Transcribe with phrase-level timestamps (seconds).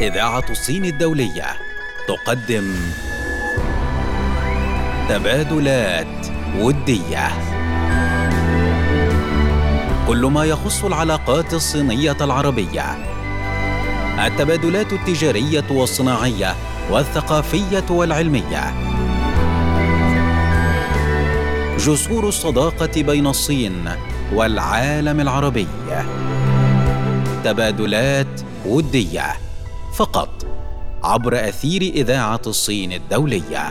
[0.00, 1.46] إذاعة الصين الدولية.
[2.08, 2.74] تقدم
[5.08, 6.26] تبادلات
[6.58, 7.28] ودية.
[10.08, 12.84] كل ما يخص العلاقات الصينية العربية.
[14.26, 16.54] التبادلات التجارية والصناعية
[16.90, 18.74] والثقافية والعلمية.
[21.78, 23.90] جسور الصداقة بين الصين
[24.32, 25.68] والعالم العربي.
[27.44, 29.43] تبادلات ودية.
[29.94, 30.28] فقط
[31.04, 33.62] عبر أثير إذاعة الصين الدولية.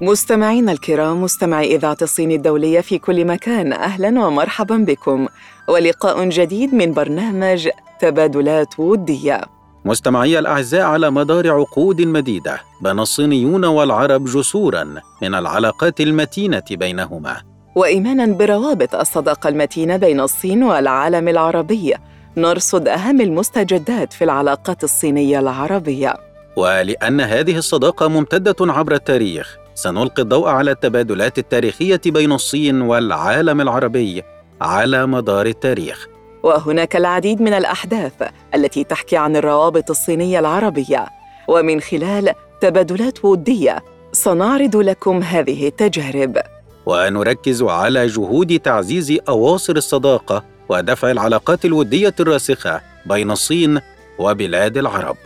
[0.00, 5.26] مستمعينا الكرام مستمعي إذاعة الصين الدولية في كل مكان أهلا ومرحبا بكم.
[5.68, 7.68] ولقاء جديد من برنامج
[8.00, 9.40] تبادلات ودية.
[9.84, 14.84] مستمعي الأعزاء على مدار عقود مديدة بنى الصينيون والعرب جسورا
[15.22, 17.42] من العلاقات المتينة بينهما.
[17.76, 21.94] وايمانا بروابط الصداقة المتينة بين الصين والعالم العربي.
[22.36, 26.14] نرصد أهم المستجدات في العلاقات الصينية العربية.
[26.56, 34.22] ولأن هذه الصداقة ممتدة عبر التاريخ سنلقي الضوء على التبادلات التاريخية بين الصين والعالم العربي
[34.60, 36.08] على مدار التاريخ.
[36.42, 38.12] وهناك العديد من الأحداث
[38.54, 41.06] التي تحكي عن الروابط الصينية العربية.
[41.48, 46.38] ومن خلال تبادلات ودية سنعرض لكم هذه التجارب.
[46.86, 53.80] ونركز على جهود تعزيز أواصر الصداقة ودفع العلاقات الودية الراسخة بين الصين
[54.18, 55.16] وبلاد العرب.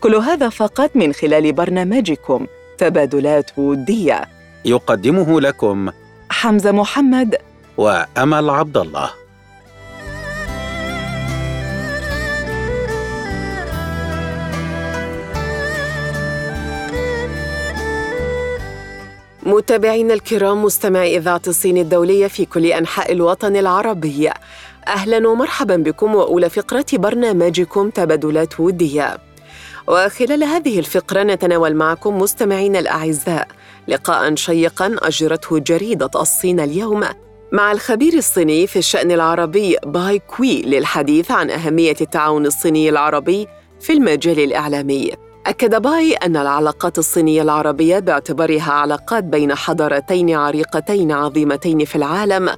[0.00, 2.46] كل هذا فقط من خلال برنامجكم
[2.78, 4.24] تبادلات ودية.
[4.64, 5.90] يقدمه لكم
[6.30, 7.36] حمزة محمد.
[7.76, 9.10] وأمل عبد الله
[19.46, 24.30] متابعينا الكرام مستمعي إذاعة الصين الدولية في كل أنحاء الوطن العربي.
[24.88, 29.18] أهلا ومرحبا بكم وأولى فقرة برنامجكم تبادلات ودية.
[29.88, 33.48] وخلال هذه الفقرة نتناول معكم مستمعينا الأعزاء.
[33.88, 37.04] لقاء شيقا أجرته جريدة الصين اليوم
[37.52, 43.46] مع الخبير الصيني في الشأن العربي باي كوي للحديث عن أهمية التعاون الصيني العربي
[43.80, 45.23] في المجال الإعلامي.
[45.46, 52.50] أكد باي أن العلاقات الصينية العربية باعتبارها علاقات بين حضارتين عريقتين عظيمتين في العالم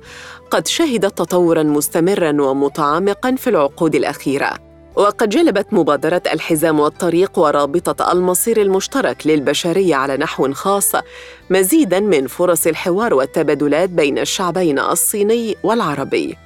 [0.50, 4.50] قد شهدت تطورا مستمرا ومتعمقا في العقود الأخيرة.
[4.96, 10.92] وقد جلبت مبادرة الحزام والطريق ورابطة المصير المشترك للبشرية على نحو خاص
[11.50, 16.45] مزيدا من فرص الحوار والتبادلات بين الشعبين الصيني والعربي.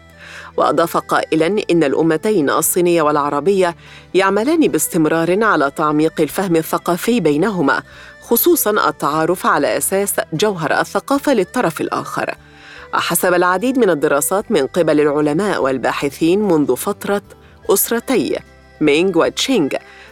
[0.60, 3.76] وأضاف قائلا إن الأمتين الصينية والعربية
[4.14, 7.82] يعملان باستمرار على تعميق الفهم الثقافي بينهما
[8.22, 12.34] خصوصا التعارف على أساس جوهر الثقافة للطرف الآخر.
[12.92, 17.22] حسب العديد من الدراسات من قبل العلماء والباحثين منذ فترة
[17.70, 18.38] أسرتي
[18.80, 19.68] مينغ وتشينغ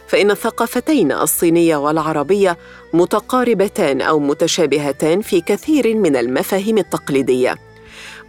[0.07, 2.57] فإن الثقافتين الصينية والعربية
[2.93, 7.68] متقاربتان أو متشابهتان في كثير من المفاهيم التقليدية.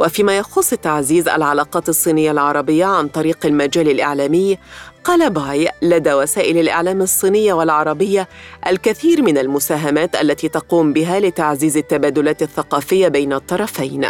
[0.00, 4.58] وفيما يخص تعزيز العلاقات الصينية العربية عن طريق المجال الإعلامي
[5.04, 8.28] قال باي لدى وسائل الإعلام الصينية والعربية
[8.66, 14.06] الكثير من المساهمات التي تقوم بها لتعزيز التبادلات الثقافية بين الطرفين.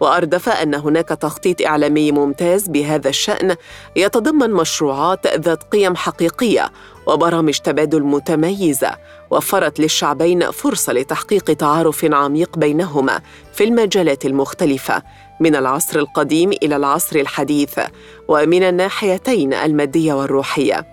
[0.00, 3.56] وأردف أن هناك تخطيط إعلامي ممتاز بهذا الشأن
[3.96, 6.72] يتضمن مشروعات ذات قيم حقيقية
[7.06, 8.96] وبرامج تبادل متميزة
[9.30, 13.20] وفرت للشعبين فرصة لتحقيق تعارف عميق بينهما
[13.54, 15.02] في المجالات المختلفة
[15.40, 17.78] من العصر القديم إلى العصر الحديث
[18.28, 20.86] ومن الناحيتين المادية والروحية.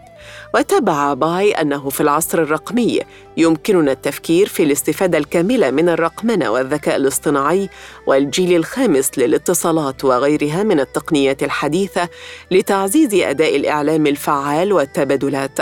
[0.55, 2.99] وتابع باي أنه في العصر الرقمي
[3.37, 7.69] يمكننا التفكير في الاستفادة الكاملة من الرقمنة والذكاء الاصطناعي
[8.07, 12.09] والجيل الخامس للاتصالات وغيرها من التقنيات الحديثة
[12.51, 15.59] لتعزيز أداء الإعلام الفعال والتبادلات.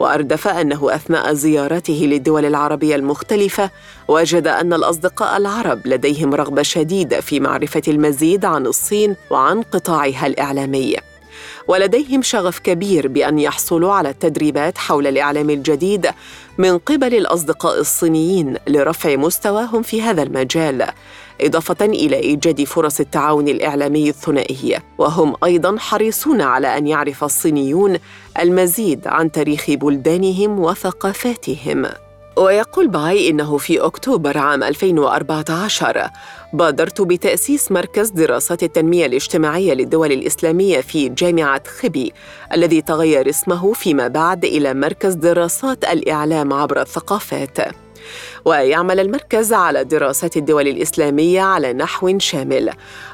[0.00, 3.70] واردف انه أثناء زيارته للدول العربية المختلفة
[4.08, 10.96] وجد أن الأصدقاء العرب لديهم رغبة شديدة في معرفة المزيد عن الصين وعن قطاعها الإعلامي.
[11.68, 16.10] ولديهم شغف كبير بأن يحصلوا على التدريبات حول الإعلام الجديد
[16.58, 20.86] من قبل الأصدقاء الصينيين لرفع مستواهم في هذا المجال.
[21.46, 24.78] إضافة إلى إيجاد فرص التعاون الإعلامي الثنائي.
[24.98, 27.96] وهم أيضا حريصون على أن يعرف الصينيون
[28.40, 31.86] المزيد عن تاريخ بلدانهم وثقافاتهم.
[32.36, 36.10] ويقول باي إنه في أكتوبر عام 2014
[36.52, 42.12] بادرت بتأسيس مركز دراسات التنمية الاجتماعية للدول الإسلامية في جامعة خبي
[42.52, 47.58] الذي تغير اسمه فيما بعد إلى مركز دراسات الإعلام عبر الثقافات.
[48.44, 52.70] ويعمل المركز على دراسة الدول الإسلامية على نحو شامل.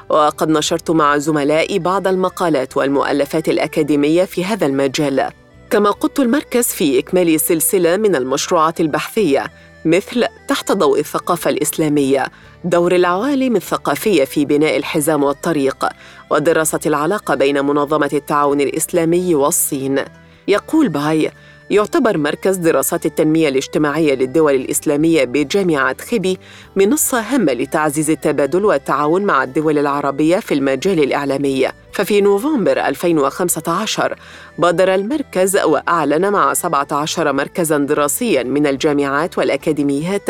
[0.09, 5.29] وقد نشرت مع زملائي بعض المقالات والمؤلفات الأكاديمية في هذا المجال.
[5.69, 9.45] كما قدت المركز في إكمال سلسلة من المشروعات البحثية
[9.85, 12.27] مثل تحت ضوء الثقافة الإسلامية
[12.63, 15.85] دور العوالم الثقافية في بناء الحزام والطريق
[16.29, 19.99] ودراسة العلاقة بين منظمة التعاون الإسلامي والصين.
[20.47, 21.31] يقول باي
[21.69, 26.37] يعتبر مركز دراسات التنمية الاجتماعية للدول الإسلامية بجامعة خبي
[26.75, 31.67] منصة هامة لتعزيز التبادل والتعاون مع الدول العربية في المجال الإعلامي.
[31.93, 34.15] ففي نوفمبر 2015
[34.57, 40.29] بادر المركز وأعلن مع 17 مركزاً دراسياً من الجامعات والأكاديميات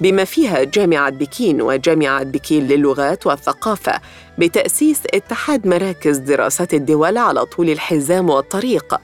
[0.00, 3.92] بما فيها جامعة بكين وجامعة بكين للغات والثقافة
[4.38, 8.94] بتأسيس اتحاد مراكز دراسات الدول على طول الحزام والطريق.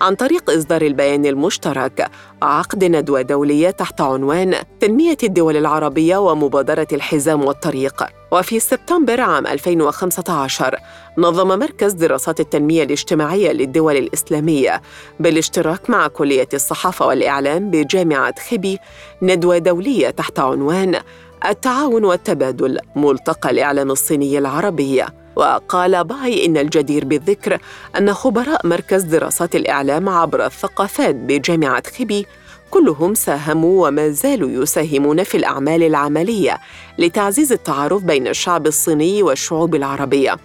[0.00, 2.10] عن طريق إصدار البيان المشترك.
[2.42, 8.04] وعقد ندوة دولية تحت عنوان تنمية الدول العربية ومبادرة الحزام والطريق.
[8.32, 10.76] وفي سبتمبر عام 2015
[11.18, 14.82] نظم مركز دراسات التنمية الاجتماعية للدول الإسلامية
[15.20, 18.78] بالاشتراك مع كلية الصحافة والإعلام بجامعة خبي
[19.22, 21.00] ندوة دولية تحت عنوان
[21.48, 25.04] التعاون والتبادل ملتقى الإعلام الصيني العربي.
[25.36, 27.58] وقال باي إن الجدير بالذكر
[27.98, 32.26] أن خبراء مركز دراسات الإعلام عبر الثقافات بجامعة خبي
[32.70, 36.58] كلهم ساهموا وما زالوا يساهمون في الأعمال العملية
[36.98, 40.36] لتعزيز التعارف بين الشعب الصيني والشعوب العربية.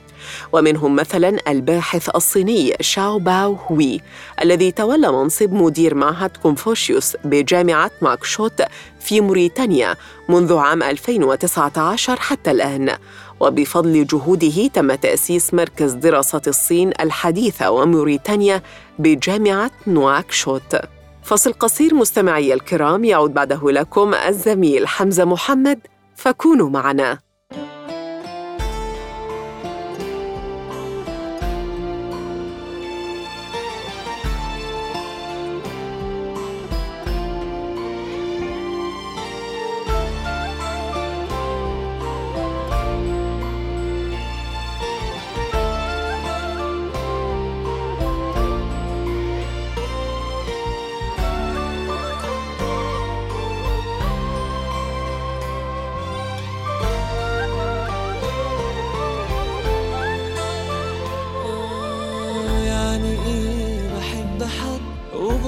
[0.51, 4.01] ومنهم مثلا الباحث الصيني شاو باو هوي
[4.41, 8.61] الذي تولى منصب مدير معهد كونفوشيوس بجامعة ماكشوت
[8.99, 9.95] في موريتانيا
[10.29, 12.95] منذ عام 2019 حتى الآن.
[13.41, 18.61] وبفضل جهوده تم تأسيس مركز دراسات الصين الحديثة وموريتانيا
[18.99, 20.75] بجامعة نواكشوت
[21.23, 25.79] فصل قصير مستمعي الكرام يعود بعده لكم الزميل حمزة محمد
[26.15, 27.31] فكونوا معنا.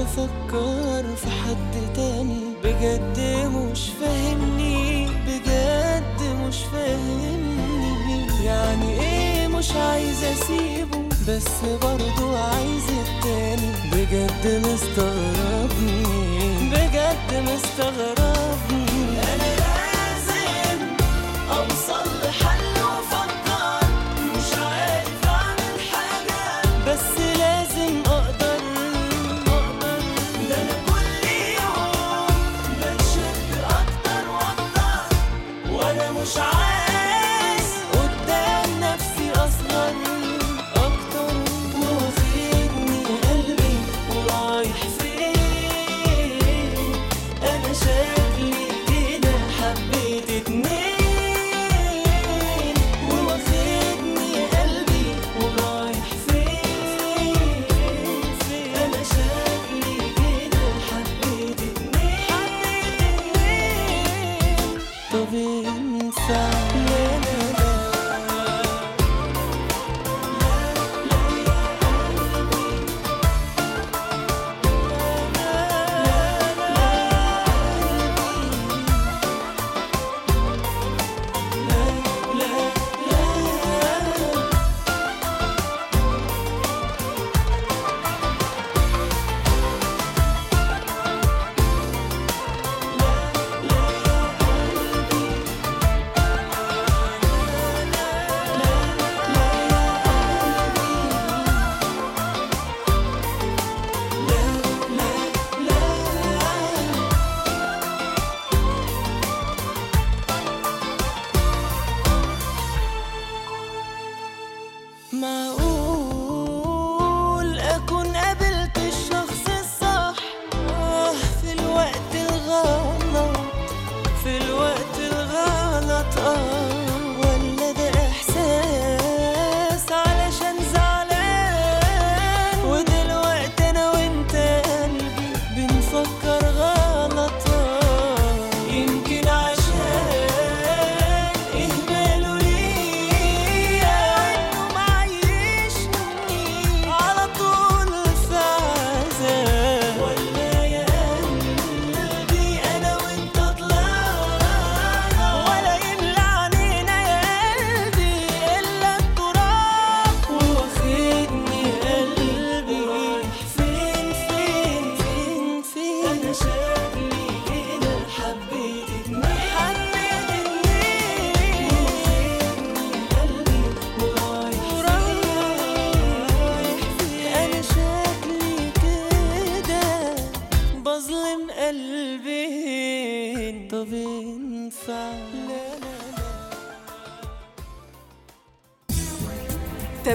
[0.03, 2.43] بفكر في حد تاني.
[2.63, 3.19] بجد
[3.55, 8.45] مش فاهمني بجد مش فاهمني.
[8.45, 13.71] يعني إيه مش عايز أسيبه؟ بس برضو عايز التاني.
[13.91, 16.03] بجد مستغربني
[16.71, 18.52] بجد مستغربني.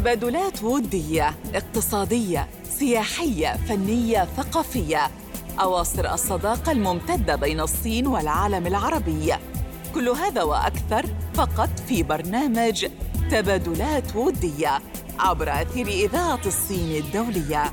[0.08, 5.10] تبادلات ودية اقتصادية سياحية فنية ثقافية.
[5.60, 9.34] أواصر الصداقة الممتدة بين الصين والعالم العربي.
[9.94, 12.86] كل هذا وأكثر فقط في برنامج
[13.30, 14.78] تبادلات ودية
[15.18, 17.64] عبر أثير إذاعة الصين الدولية.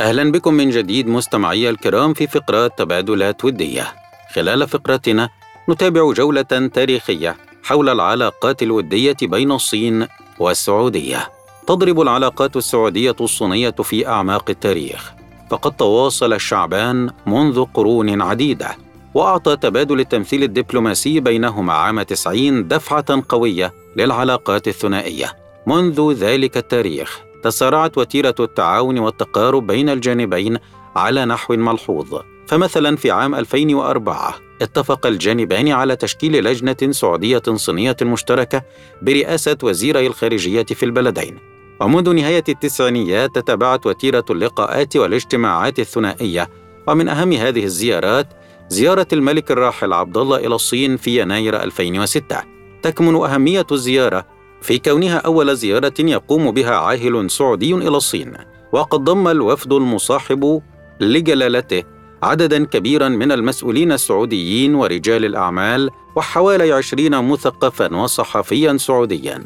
[0.00, 3.86] أهلا بكم من جديد مستمعي الكرام في فقرة تبادلات ودية.
[4.34, 5.28] خلال فقرتنا
[5.68, 6.42] نتابع جولة
[6.74, 10.06] تاريخية حول العلاقات الودية بين الصين
[10.38, 11.28] والسعودية.
[11.66, 15.12] تضرب العلاقات السعودية الصينية في أعماق التاريخ.
[15.50, 18.76] فقد تواصل الشعبان منذ قرون عديدة
[19.14, 25.32] وأعطى تبادل التمثيل الدبلوماسي بينهما عام 90 دفعة قوية للعلاقات الثنائية.
[25.66, 30.58] منذ ذلك التاريخ تسارعت وتيرة التعاون والتقارب بين الجانبين
[30.96, 32.20] على نحو ملحوظ.
[32.46, 38.62] فمثلا في عام 2004 اتفق الجانبان على تشكيل لجنة سعودية صينية مشتركة
[39.02, 41.38] برئاسة وزيري الخارجية في البلدين.
[41.80, 46.50] ومنذ نهاية التسعينيات تتابعت وتيرة اللقاءات والاجتماعات الثنائية.
[46.88, 48.26] ومن أهم هذه الزيارات
[48.68, 52.42] زيارة الملك الراحل عبد الله إلى الصين في يناير 2006
[52.82, 54.26] تكمن أهمية الزيارة
[54.62, 58.32] في كونها أول زيارة يقوم بها عاهل سعودي إلى الصين.
[58.72, 60.62] وقد ضم الوفد المصاحب
[61.00, 61.93] لجلالته
[62.24, 69.44] عددا كبيرا من المسؤولين السعوديين ورجال الأعمال وحوالي عشرين مثقفا وصحفيا سعوديا.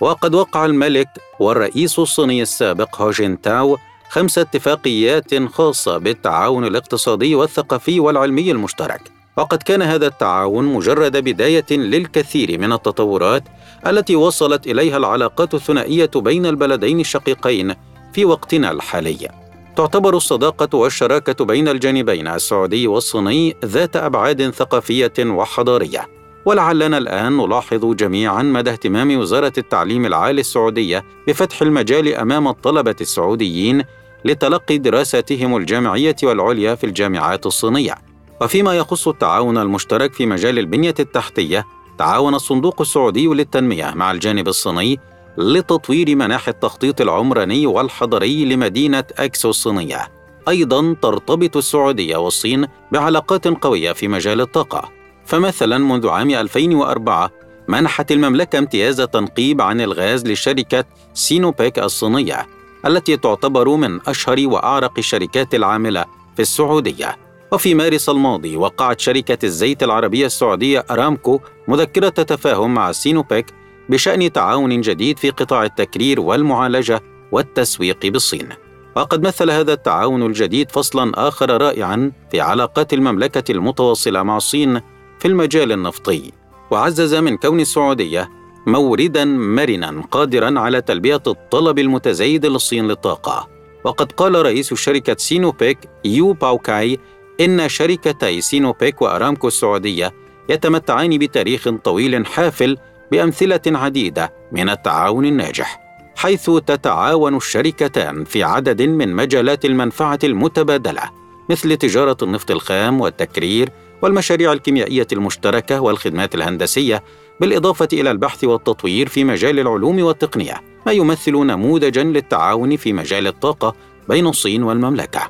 [0.00, 1.08] وقد وقع الملك
[1.40, 3.78] والرئيس الصيني السابق هو تاو
[4.10, 9.00] خمس اتفاقيات خاصة بالتعاون الاقتصادي والثقافي والعلمي المشترك.
[9.36, 13.44] وقد كان هذا التعاون مجرد بداية للكثير من التطورات
[13.86, 17.74] التي وصلت إليها العلاقات الثنائية بين البلدين الشقيقين
[18.12, 19.49] في وقتنا الحالي.
[19.76, 26.08] تعتبر الصداقة والشراكة بين الجانبين السعودي والصيني ذات أبعاد ثقافية وحضارية.
[26.44, 33.84] ولعلنا الآن نلاحظ جميعا مدى اهتمام وزارة التعليم العالي السعودية بفتح المجال أمام الطلبة السعوديين
[34.24, 37.94] لتلقي دراساتهم الجامعية والعليا في الجامعات الصينية.
[38.40, 41.66] وفيما يخص التعاون المشترك في مجال البنية التحتية
[41.98, 45.00] تعاون الصندوق السعودي للتنمية مع الجانب الصيني
[45.38, 50.08] لتطوير مناحي التخطيط العمراني والحضري لمدينة أكسو الصينية.
[50.48, 54.90] أيضا ترتبط السعودية والصين بعلاقات قوية في مجال الطاقة.
[55.24, 57.30] فمثلا منذ عام 2004
[57.68, 60.84] منحت المملكة امتياز تنقيب عن الغاز لشركة
[61.14, 62.46] سينوبيك الصينية
[62.86, 66.04] التي تعتبر من أشهر وأعرق الشركات العاملة
[66.36, 67.16] في السعودية.
[67.52, 73.46] وفي مارس الماضي وقعت شركة الزيت العربية السعودية أرامكو مذكرة تفاهم مع سينوبيك
[73.90, 77.00] بشأن تعاون جديد في قطاع التكرير والمعالجة
[77.32, 78.48] والتسويق بالصين.
[78.96, 84.80] وقد مثل هذا التعاون الجديد فصلا آخر رائعا في علاقات المملكة المتواصلة مع الصين
[85.18, 86.32] في المجال النفطي،
[86.70, 88.28] وعزز من كون السعودية
[88.66, 93.48] موردا مرنا قادرا على تلبية الطلب المتزايد للصين للطاقة.
[93.84, 96.98] وقد قال رئيس شركة سينوبيك يو باوكاي
[97.40, 100.12] إن شركتي سينوبيك وأرامكو السعودية
[100.48, 102.76] يتمتعان بتاريخ طويل حافل
[103.10, 105.80] بأمثلة عديدة من التعاون الناجح
[106.16, 111.02] حيث تتعاون الشركتان في عدد من مجالات المنفعة المتبادلة
[111.50, 113.68] مثل تجارة النفط الخام والتكرير
[114.02, 117.02] والمشاريع الكيميائية المشتركة والخدمات الهندسية
[117.40, 123.74] بالإضافة إلى البحث والتطوير في مجال العلوم والتقنية ما يمثل نموذجا للتعاون في مجال الطاقة
[124.08, 125.20] بين الصين والمملكة.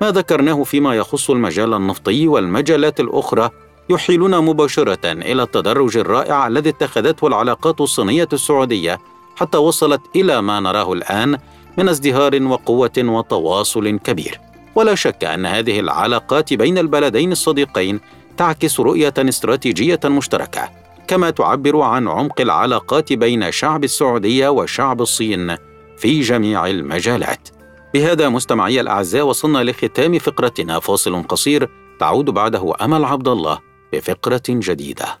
[0.00, 3.50] ما ذكرناه فيما يخص المجال النفطي والمجالات الأخرى
[3.90, 8.98] يحيلنا مباشرة إلى التدرج الرائع الذي اتخذته العلاقات الصينية السعودية
[9.36, 11.38] حتى وصلت إلى ما نراه الآن
[11.78, 14.40] من ازدهار وقوة وتواصل كبير.
[14.74, 18.00] ولا شك أن هذه العلاقات بين البلدين الصديقين
[18.36, 20.70] تعكس رؤية استراتيجية مشتركة،
[21.06, 25.56] كما تعبر عن عمق العلاقات بين شعب السعودية وشعب الصين
[25.98, 27.48] في جميع المجالات.
[27.94, 31.70] بهذا مستمعي الأعزاء وصلنا لختام فقرتنا فاصل قصير
[32.00, 35.19] تعود بعده أمل عبد الله بفقرة جديدة.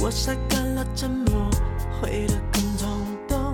[0.00, 1.55] 我晒干了沉默。
[2.07, 2.87] 会得更冲
[3.27, 3.53] 动，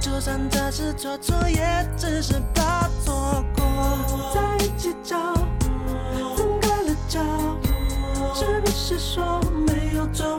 [0.00, 3.64] 就算这是做错，也只是怕错过。
[4.34, 5.32] 在一起找，
[6.36, 7.20] 分开了脚，
[8.34, 10.36] 是不是说没有做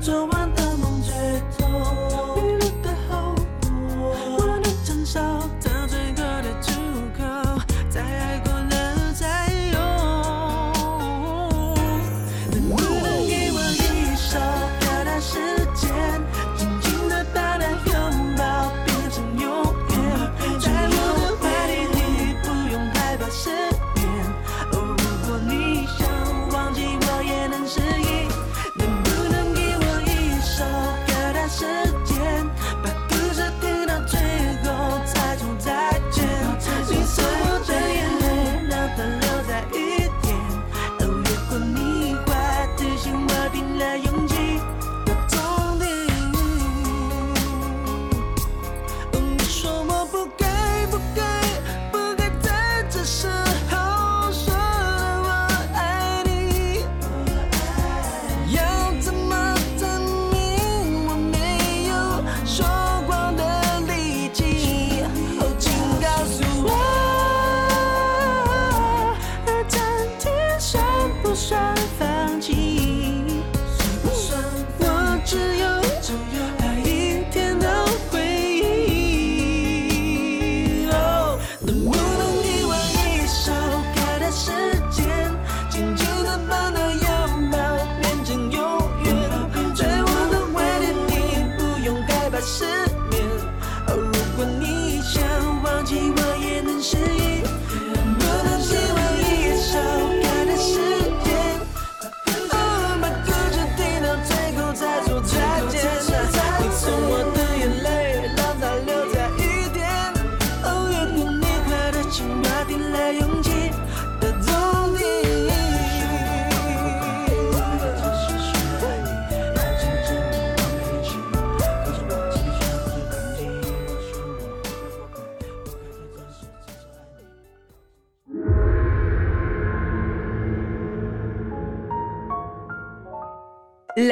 [0.00, 0.37] 昨晚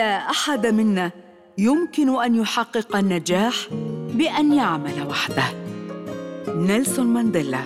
[0.07, 1.11] لا أحد منا
[1.59, 3.55] يمكن أن يحقق النجاح
[4.15, 5.45] بأن يعمل وحده.
[6.49, 7.61] نيلسون مانديلا.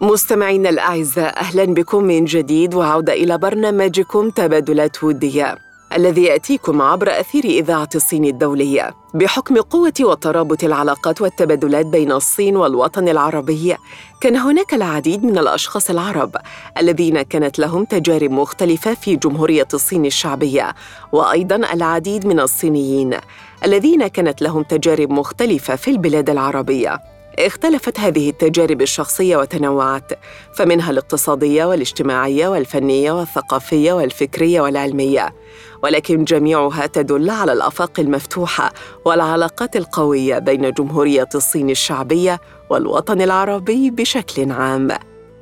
[0.00, 7.44] مستمعينا الأعزاء أهلا بكم من جديد وعودة إلى برنامجكم تبادلات ودية الذي يأتيكم عبر أثير
[7.44, 13.76] إذاعة الصين الدولية بحكم قوة وترابط العلاقات والتبادلات بين الصين والوطن العربي.
[14.20, 16.36] كان هناك العديد من الأشخاص العرب
[16.78, 20.74] الذين كانت لهم تجارب مختلفة في جمهورية الصين الشعبية
[21.12, 23.16] وأيضاً العديد من الصينيين
[23.64, 27.17] الذين كانت لهم تجارب مختلفة في البلاد العربية.
[27.46, 30.12] اختلفت هذه التجارب الشخصية وتنوعت
[30.54, 35.34] فمنها الاقتصادية والاجتماعية والفنية والثقافية والفكرية والعلمية.
[35.82, 38.72] ولكن جميعها تدل على الأفاق المفتوحة
[39.04, 44.88] والعلاقات القوية بين جمهورية الصين الشعبية والوطن العربي بشكل عام.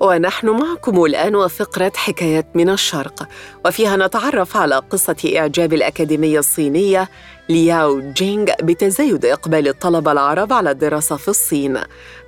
[0.00, 3.28] ونحن معكم الآن وفقرة حكايات من الشرق
[3.66, 7.08] وفيها نتعرف على قصة إعجاب الأكاديمية الصينية
[7.48, 11.78] لياو جينغ بتزايد إقبال الطلبة العرب على الدراسة في الصين.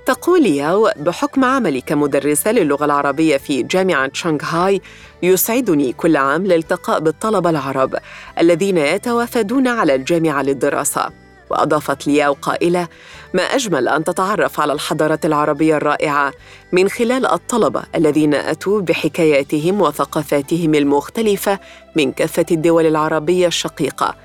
[0.05, 4.81] تقول ياو بحكم عملي كمدرسة للغة العربية في جامعة شنغهاي
[5.23, 7.95] يسعدني كل عام الالتقاء بالطلبة العرب
[8.39, 11.09] الذين يتوافدون على الجامعة للدراسة
[11.49, 12.87] وأضافت لياو قائلة
[13.33, 16.33] ما أجمل أن تتعرف على الحضارة العربية الرائعة
[16.71, 21.59] من خلال الطلبة الذين أتوا بحكاياتهم وثقافاتهم المختلفة
[21.95, 24.15] من كافة الدول العربية الشقيقة.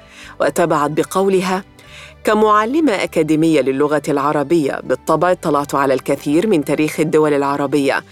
[0.40, 1.64] وتبعت بقولها
[2.24, 8.04] كمعلمة أكاديمية للغة العربية بالطبع اطلعت على الكثير من تاريخ الدول العربية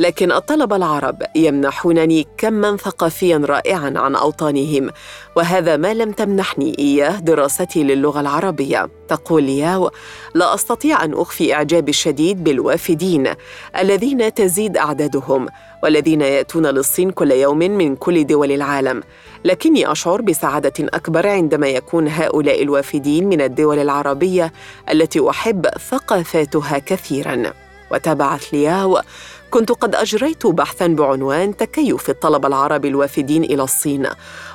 [0.00, 4.90] لكن الطلبة العرب يمنحونني كما ثقافيا رائعا عن أوطانهم
[5.36, 8.88] وهذا ما لم تمنحني إياه دراستي للغة العربية.
[9.08, 9.90] تقول ياو
[10.34, 13.34] لا أستطيع أن أخفي إعجابي الشديد بالوافدين
[13.78, 15.48] الذين تزيد أعدادهم
[15.82, 19.02] والذين يأتون للصين كل يوم من كل دول العالم.
[19.44, 24.52] لكني أشعر بسعادة أكبر عندما يكون هؤلاء الوافدين من الدول العربية
[24.90, 27.52] التي أحب ثقافاتها كثيراً.
[27.90, 29.00] وتابعت لياو
[29.50, 34.06] كنت قد أجريت بحثاً بعنوان تكيف الطلبة العرب الوافدين إلى الصين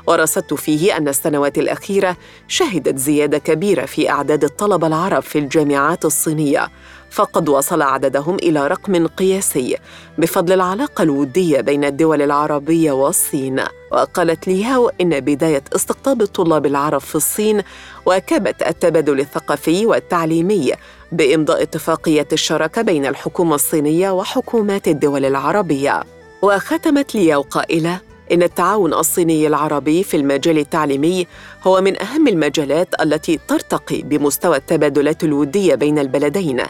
[0.08, 6.68] ورصدت فيه أن السنوات الأخيرة شهدت زيادة كبيرة في أعداد الطلبة العرب في الجامعات الصينية
[7.12, 9.78] فقد وصل عددهم إلى رقم قياسي
[10.18, 13.62] بفضل العلاقة الودية بين الدول العربية والصين.
[13.92, 17.62] وقالت لي هاو إن بداية استقطاب الطلاب العرب في الصين
[18.06, 20.72] واكبت التبادل الثقافي والتعليمي
[21.12, 26.04] بإمضاء اتفاقية الشراكة بين الحكومة الصينية وحكومات الدول العربية
[26.42, 28.00] وختمت لياو قائله
[28.32, 31.28] إن التعاون الصيني العربي في المجال التعليمي
[31.64, 36.62] هو من أهم المجالات التي ترتقي بمستوى التبادلات الودية بين البلدين،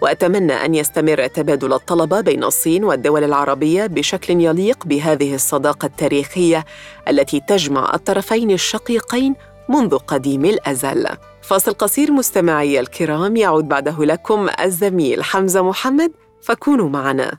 [0.00, 6.64] وأتمنى أن يستمر تبادل الطلبة بين الصين والدول العربية بشكل يليق بهذه الصداقة التاريخية
[7.08, 9.34] التي تجمع الطرفين الشقيقين
[9.68, 11.06] منذ قديم الأزل.
[11.42, 17.38] فاصل قصير مستمعي الكرام يعود بعده لكم الزميل حمزة محمد فكونوا معنا.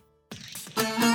[0.78, 1.11] أكد لك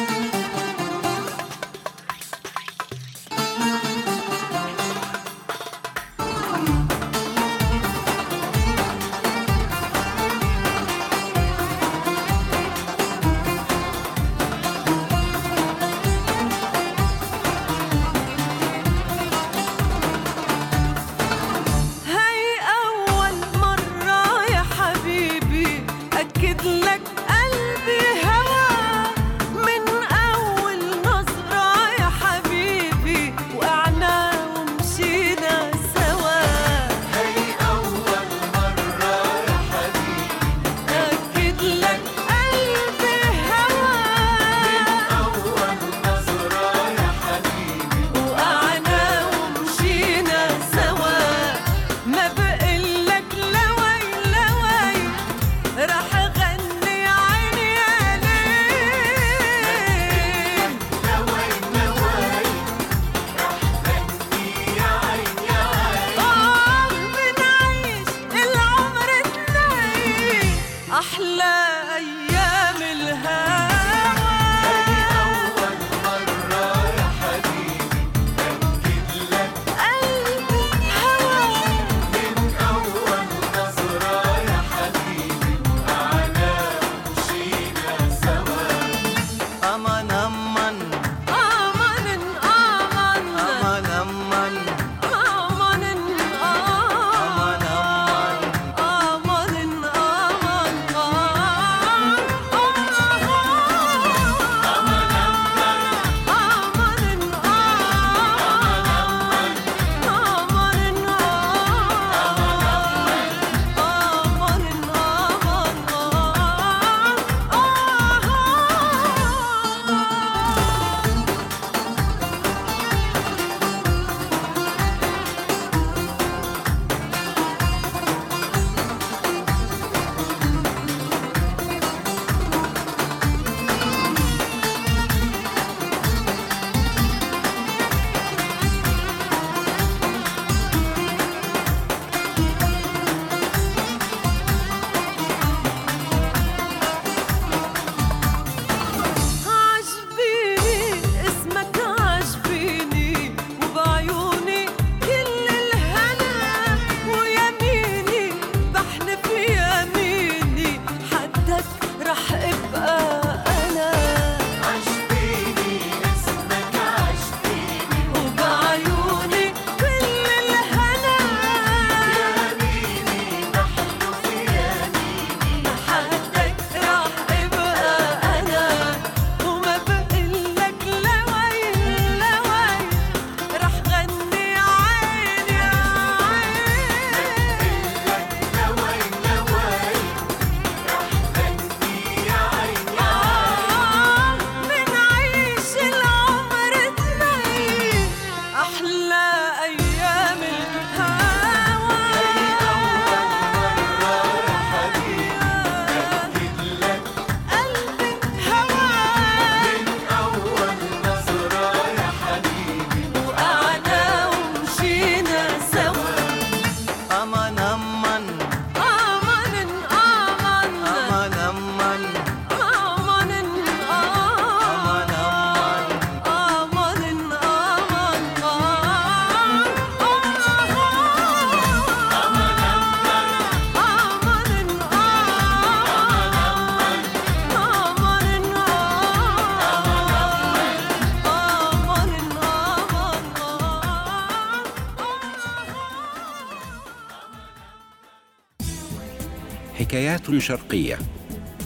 [250.17, 250.99] حكايات شرقية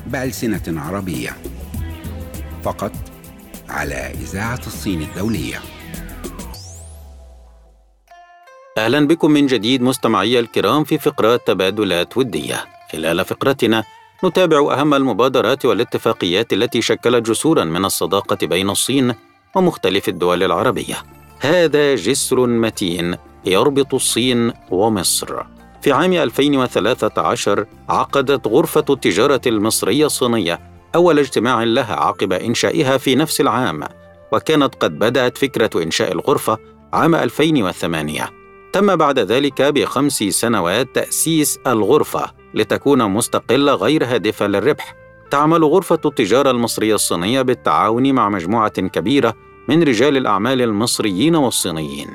[0.06, 1.36] بألسنة عربية
[2.62, 2.92] فقط
[3.68, 5.60] على إذاعة الصين الدولية.
[8.78, 12.64] أهلا بكم من جديد مستمعي الكرام في فقرات تبادلات ودية.
[12.92, 13.84] خلال فقرتنا
[14.24, 19.14] نتابع أهم المبادرات والاتفاقيات التي شكلت جسورا من الصداقة بين الصين
[19.54, 20.96] ومختلف الدول العربية.
[21.40, 25.59] هذا جسر متين يربط الصين ومصر.
[25.82, 30.60] في عام 2013 عقدت غرفة التجارة المصرية الصينية
[30.94, 33.84] أول اجتماع لها عقب إنشائها في نفس العام
[34.32, 36.58] وكانت قد بدأت فكرة إنشاء الغرفة
[36.92, 38.40] عام 2008
[38.72, 44.94] تم بعد ذلك بخمس سنوات تأسيس الغرفة لتكون مستقلة غير هادفة للربح.
[45.30, 49.34] تعمل غرفة التجارة المصرية الصينية بالتعاون مع مجموعة كبيرة
[49.68, 52.10] من رجال الأعمال المصريين والصينيين.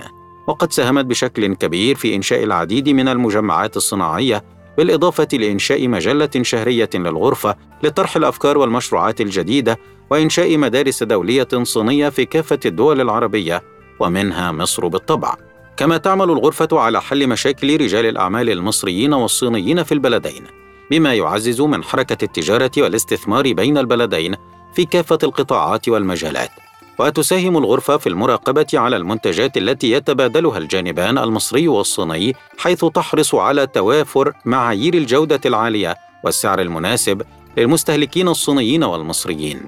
[0.48, 4.44] وقد ساهمت بشكل كبير في إنشاء العديد من المجمعات الصناعية
[4.78, 9.80] بالإضافة لإنشاء مجلة شهرية للغرفة لطرح الأفكار والمشروعات الجديدة
[10.10, 13.64] وإنشاء مدارس دولية صينية في كافة الدول العربية
[14.00, 15.36] ومنها مصر بالطبع.
[15.78, 20.44] كما تعمل الغرفة على حل مشاكل رجال الأعمال المصريين والصينيين في البلدين،
[20.92, 24.36] بما يعزز من حركة التجارة والاستثمار بين البلدين
[24.76, 26.50] في كافة القطاعات والمجالات.
[27.00, 34.34] وتساهم الغرفة في المراقبة على المنتجات التي يتبادلها الجانبان المصري والصيني حيث تحرص على توافر
[34.46, 37.22] معايير الجودة العالية والسعر المناسب
[37.58, 39.62] للمستهلكين الصينيين والمصريين.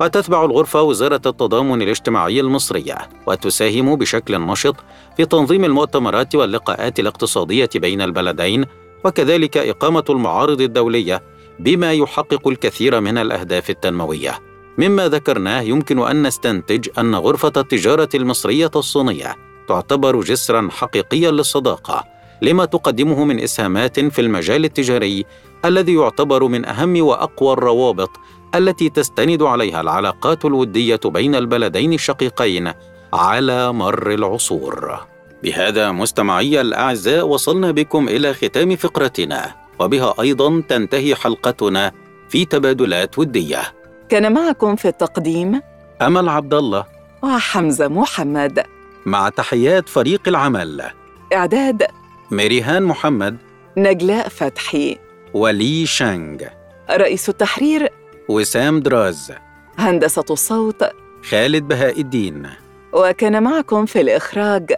[0.00, 4.76] وتتبع الغرفة وزارة التضامن الاجتماعي المصرية وتساهم بشكل نشط
[5.16, 8.64] في تنظيم المؤتمرات واللقاءات الاقتصادية بين البلدين
[9.04, 11.22] وكذلك إقامة المعارض الدولية
[11.58, 14.51] بما يحقق الكثير من الأهداف التنموية.
[14.78, 19.36] مما ذكرناه يمكن أن نستنتج أن غرفة التجارة المصرية الصينية
[19.68, 22.04] تعتبر جسرا حقيقيا للصداقة
[22.42, 25.24] لما تقدمه من إسهامات في المجال التجاري
[25.64, 28.10] الذي يعتبر من أهم وأقوى الروابط
[28.54, 32.72] التي تستند عليها العلاقات الودية بين البلدين الشقيقين
[33.12, 34.98] على مر العصور.
[35.42, 41.92] بهذا مستمعي الأعزاء وصلنا بكم إلى ختام فقرتنا وبها أيضا تنتهي حلقتنا
[42.28, 43.81] في تبادلات ودية.
[44.12, 45.62] كان معكم في التقديم
[46.02, 46.86] أمل عبد الله
[47.22, 48.64] وحمزة محمد.
[49.06, 50.90] مع تحيات فريق العمل.
[51.32, 51.86] إعداد
[52.30, 53.36] ميريهان محمد.
[53.76, 54.98] نجلاء فتحي.
[55.34, 56.42] ولي شانغ.
[56.90, 57.88] رئيس التحرير
[58.28, 59.32] وسام دراز.
[59.78, 60.84] هندسة الصوت
[61.30, 62.48] خالد بهاء الدين.
[62.92, 64.72] وكان معكم في الإخراج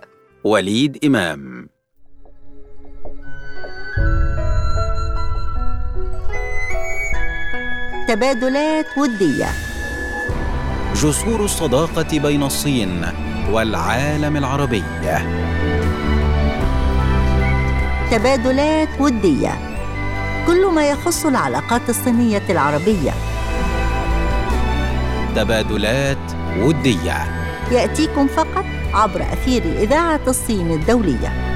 [0.45, 1.69] وليد إمام.
[8.15, 9.49] تبادلات ودية.
[10.95, 13.07] جسور الصداقة بين الصين
[13.51, 14.85] والعالم العربي.
[18.11, 19.59] تبادلات ودية.
[20.47, 23.11] كل ما يخص العلاقات الصينية العربية.
[25.37, 27.25] تبادلات ودية.
[27.71, 31.54] يأتيكم فقط عبر أثير إذاعة الصين الدولية.